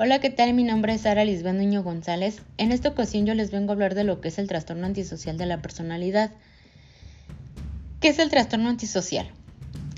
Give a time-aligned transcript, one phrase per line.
[0.00, 0.54] Hola, ¿qué tal?
[0.54, 2.40] Mi nombre es Sara Lisbeth Nuño González.
[2.56, 5.36] En esta ocasión yo les vengo a hablar de lo que es el trastorno antisocial
[5.38, 6.30] de la personalidad.
[7.98, 9.26] ¿Qué es el trastorno antisocial?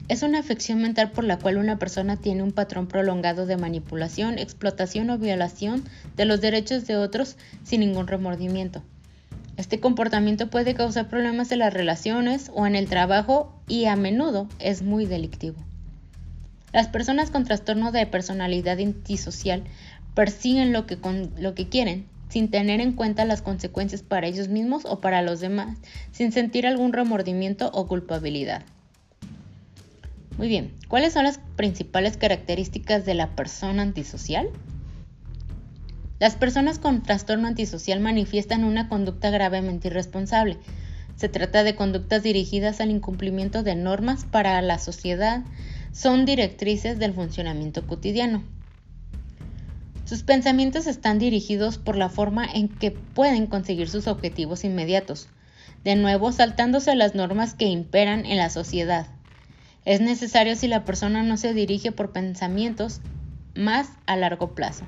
[0.09, 4.39] Es una afección mental por la cual una persona tiene un patrón prolongado de manipulación,
[4.39, 5.85] explotación o violación
[6.17, 8.83] de los derechos de otros sin ningún remordimiento.
[9.59, 14.49] Este comportamiento puede causar problemas en las relaciones o en el trabajo y a menudo
[14.61, 15.59] es muy delictivo.
[16.73, 19.65] Las personas con trastorno de personalidad antisocial
[20.15, 20.99] persiguen lo que,
[21.39, 25.41] lo que quieren, sin tener en cuenta las consecuencias para ellos mismos o para los
[25.41, 25.79] demás,
[26.13, 28.63] sin sentir algún remordimiento o culpabilidad.
[30.39, 34.49] Muy bien, ¿cuáles son las principales características de la persona antisocial?
[36.21, 40.57] Las personas con trastorno antisocial manifiestan una conducta gravemente irresponsable.
[41.17, 45.43] Se trata de conductas dirigidas al incumplimiento de normas para la sociedad,
[45.93, 48.45] son directrices del funcionamiento cotidiano.
[50.05, 55.29] Sus pensamientos están dirigidos por la forma en que pueden conseguir sus objetivos inmediatos,
[55.85, 59.07] de nuevo saltándose las normas que imperan en la sociedad.
[59.85, 63.01] Es necesario si la persona no se dirige por pensamientos
[63.55, 64.85] más a largo plazo.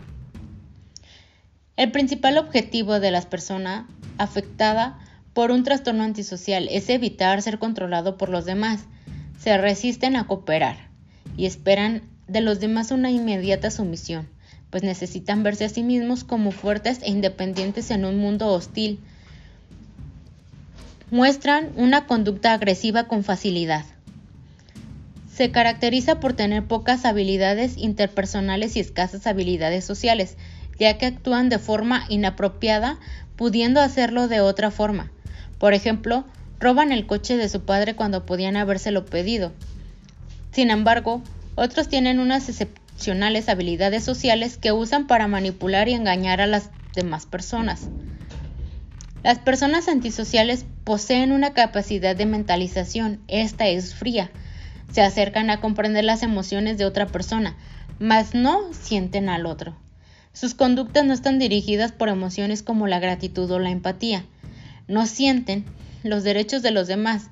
[1.77, 3.87] El principal objetivo de las personas
[4.19, 4.99] afectada
[5.33, 8.85] por un trastorno antisocial es evitar ser controlado por los demás.
[9.39, 10.92] Se resisten a cooperar
[11.37, 14.29] y esperan de los demás una inmediata sumisión,
[14.71, 19.01] pues necesitan verse a sí mismos como fuertes e independientes en un mundo hostil.
[21.11, 23.85] Muestran una conducta agresiva con facilidad.
[25.35, 30.37] Se caracteriza por tener pocas habilidades interpersonales y escasas habilidades sociales,
[30.79, 32.99] ya que actúan de forma inapropiada,
[33.37, 35.11] pudiendo hacerlo de otra forma.
[35.59, 36.25] Por ejemplo,
[36.61, 39.53] roban el coche de su padre cuando podían habérselo pedido,
[40.53, 41.23] sin embargo,
[41.55, 47.27] otros tienen unas excepcionales habilidades sociales que usan para manipular y engañar a las demás
[47.27, 47.89] personas.
[49.23, 54.31] Las personas antisociales poseen una capacidad de mentalización, esta es fría.
[54.91, 57.57] Se acercan a comprender las emociones de otra persona,
[57.99, 59.77] mas no sienten al otro.
[60.35, 64.25] Sus conductas no están dirigidas por emociones como la gratitud o la empatía.
[64.89, 65.65] No sienten
[66.03, 67.31] los derechos de los demás,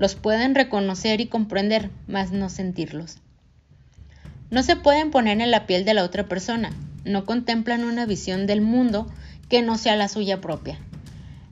[0.00, 3.18] los pueden reconocer y comprender, mas no sentirlos.
[4.50, 6.70] No se pueden poner en la piel de la otra persona,
[7.04, 9.06] no contemplan una visión del mundo
[9.50, 10.78] que no sea la suya propia.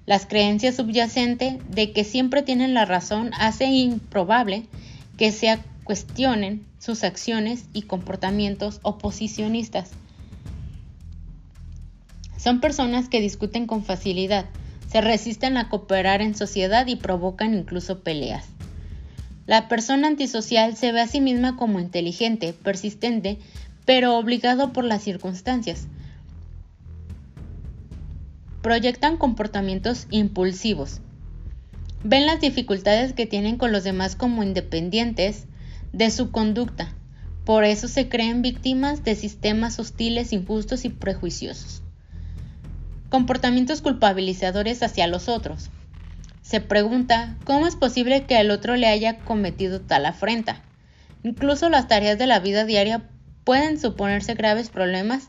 [0.06, 4.64] Las creencias subyacentes de que siempre tienen la razón hace improbable
[5.18, 9.90] que se cuestionen sus acciones y comportamientos oposicionistas.
[12.38, 14.46] Son personas que discuten con facilidad,
[14.90, 18.46] se resisten a cooperar en sociedad y provocan incluso peleas.
[19.46, 23.38] La persona antisocial se ve a sí misma como inteligente, persistente,
[23.84, 25.86] pero obligado por las circunstancias.
[28.62, 31.00] Proyectan comportamientos impulsivos.
[32.04, 35.46] Ven las dificultades que tienen con los demás como independientes
[35.92, 36.92] de su conducta.
[37.44, 41.82] Por eso se creen víctimas de sistemas hostiles, injustos y prejuiciosos
[43.08, 45.70] comportamientos culpabilizadores hacia los otros.
[46.42, 50.64] Se pregunta cómo es posible que el otro le haya cometido tal afrenta.
[51.22, 53.10] Incluso las tareas de la vida diaria
[53.44, 55.28] pueden suponerse graves problemas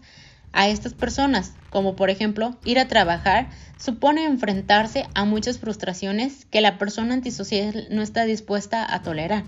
[0.52, 6.62] a estas personas, como por ejemplo ir a trabajar supone enfrentarse a muchas frustraciones que
[6.62, 9.44] la persona antisocial no está dispuesta a tolerar.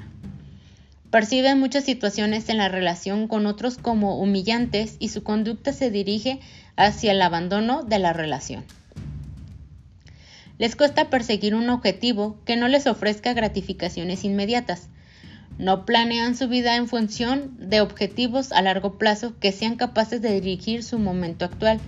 [1.12, 6.40] Percibe muchas situaciones en la relación con otros como humillantes y su conducta se dirige
[6.78, 8.64] hacia el abandono de la relación.
[10.58, 14.88] Les cuesta perseguir un objetivo que no les ofrezca gratificaciones inmediatas.
[15.58, 20.40] No planean su vida en función de objetivos a largo plazo que sean capaces de
[20.40, 21.82] dirigir su momento actual.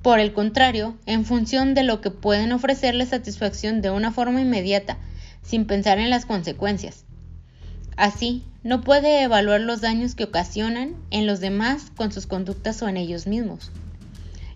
[0.00, 4.96] Por el contrario, en función de lo que pueden ofrecerle satisfacción de una forma inmediata,
[5.42, 7.04] sin pensar en las consecuencias.
[7.98, 12.88] Así, no puede evaluar los daños que ocasionan en los demás con sus conductas o
[12.88, 13.72] en ellos mismos.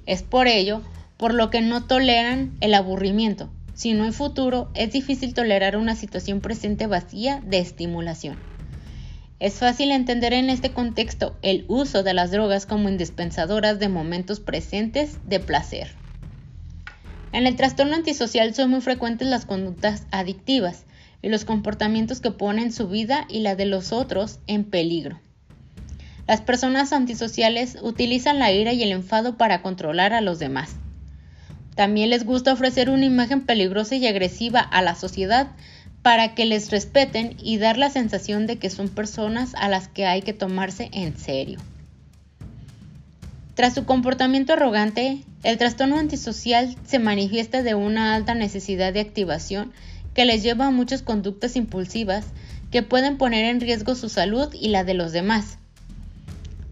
[0.07, 0.81] Es por ello
[1.17, 3.51] por lo que no toleran el aburrimiento.
[3.75, 8.37] Si no hay futuro, es difícil tolerar una situación presente vacía de estimulación.
[9.41, 14.39] Es fácil entender en este contexto el uso de las drogas como indispensadoras de momentos
[14.39, 15.97] presentes de placer.
[17.33, 20.85] En el trastorno antisocial son muy frecuentes las conductas adictivas
[21.23, 25.21] y los comportamientos que ponen su vida y la de los otros en peligro.
[26.27, 30.71] Las personas antisociales utilizan la ira y el enfado para controlar a los demás.
[31.75, 35.49] También les gusta ofrecer una imagen peligrosa y agresiva a la sociedad
[36.03, 40.07] para que les respeten y dar la sensación de que son personas a las que
[40.07, 41.61] hay que tomarse en serio.
[43.55, 49.73] Tras su comportamiento arrogante, el trastorno antisocial se manifiesta de una alta necesidad de activación
[50.15, 52.27] que les lleva a muchas conductas impulsivas
[52.71, 55.59] que pueden poner en riesgo su salud y la de los demás.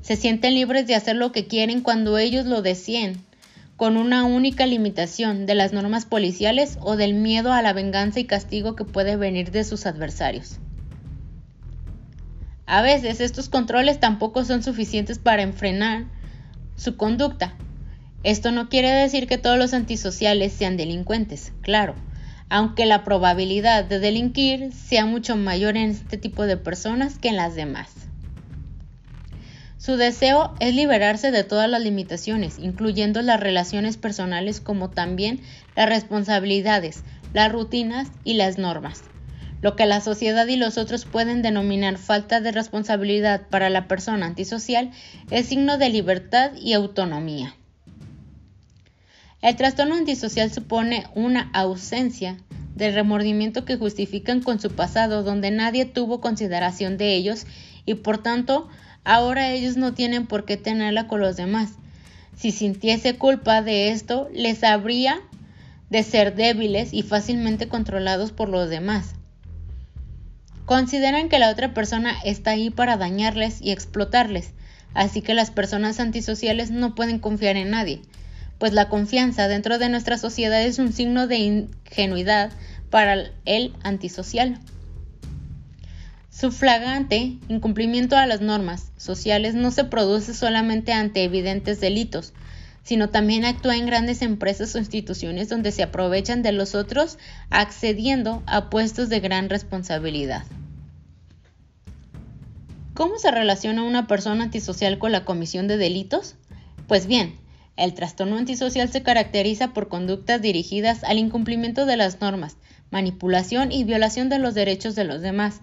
[0.01, 3.23] Se sienten libres de hacer lo que quieren cuando ellos lo deseen,
[3.77, 8.25] con una única limitación de las normas policiales o del miedo a la venganza y
[8.25, 10.59] castigo que puede venir de sus adversarios.
[12.67, 16.05] A veces estos controles tampoco son suficientes para enfrenar
[16.77, 17.55] su conducta.
[18.23, 21.95] Esto no quiere decir que todos los antisociales sean delincuentes, claro,
[22.51, 27.37] aunque la probabilidad de delinquir sea mucho mayor en este tipo de personas que en
[27.37, 27.89] las demás.
[29.79, 35.41] Su deseo es liberarse de todas las limitaciones, incluyendo las relaciones personales como también
[35.75, 39.05] las responsabilidades, las rutinas y las normas.
[39.63, 44.27] Lo que la sociedad y los otros pueden denominar falta de responsabilidad para la persona
[44.27, 44.91] antisocial
[45.31, 47.55] es signo de libertad y autonomía.
[49.43, 52.37] El trastorno antisocial supone una ausencia
[52.75, 57.47] de remordimiento que justifican con su pasado donde nadie tuvo consideración de ellos
[57.85, 58.69] y por tanto
[59.05, 61.71] Ahora ellos no tienen por qué tenerla con los demás.
[62.37, 65.21] Si sintiese culpa de esto, les habría
[65.89, 69.15] de ser débiles y fácilmente controlados por los demás.
[70.65, 74.53] Consideran que la otra persona está ahí para dañarles y explotarles,
[74.95, 78.03] así que las personas antisociales no pueden confiar en nadie,
[78.61, 82.53] pues la confianza dentro de nuestra sociedad es un signo de ingenuidad
[82.91, 84.61] para el antisocial.
[86.29, 92.35] Su flagrante incumplimiento a las normas sociales no se produce solamente ante evidentes delitos,
[92.83, 97.17] sino también actúa en grandes empresas o instituciones donde se aprovechan de los otros
[97.49, 100.45] accediendo a puestos de gran responsabilidad.
[102.93, 106.35] ¿Cómo se relaciona una persona antisocial con la comisión de delitos?
[106.87, 107.41] Pues bien,
[107.77, 112.57] el trastorno antisocial se caracteriza por conductas dirigidas al incumplimiento de las normas,
[112.91, 115.61] manipulación y violación de los derechos de los demás,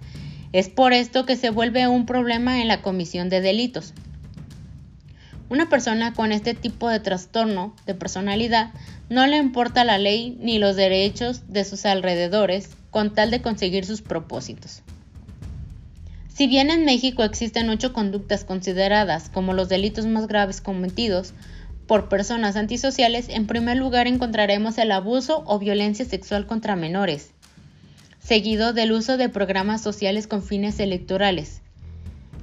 [0.54, 3.94] es por esto que se vuelve un problema en la comisión de delitos.
[5.50, 8.71] Una persona con este tipo de trastorno de personalidad
[9.09, 13.86] no le importa la ley ni los derechos de sus alrededores con tal de conseguir
[13.86, 14.81] sus propósitos.
[16.33, 21.33] Si bien en México existen ocho conductas consideradas como los delitos más graves cometidos
[21.87, 27.31] por personas antisociales, en primer lugar encontraremos el abuso o violencia sexual contra menores,
[28.19, 31.61] seguido del uso de programas sociales con fines electorales,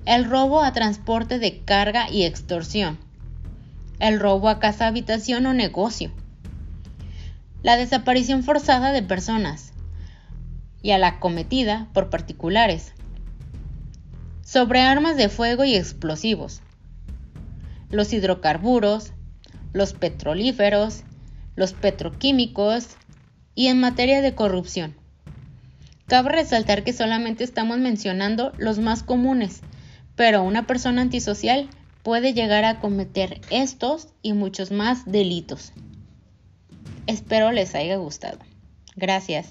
[0.06, 2.98] el robo a transporte de carga y extorsión,
[4.00, 6.10] el robo a casa, habitación o negocio,
[7.62, 9.72] la desaparición forzada de personas
[10.82, 12.92] y a la cometida por particulares,
[14.42, 16.62] sobre armas de fuego y explosivos,
[17.90, 19.12] los hidrocarburos,
[19.74, 21.02] los petrolíferos,
[21.56, 22.96] los petroquímicos
[23.54, 24.94] y en materia de corrupción.
[26.06, 29.60] Cabe resaltar que solamente estamos mencionando los más comunes,
[30.16, 31.68] pero una persona antisocial
[32.02, 35.72] puede llegar a cometer estos y muchos más delitos.
[37.06, 38.38] Espero les haya gustado.
[38.96, 39.48] Gracias.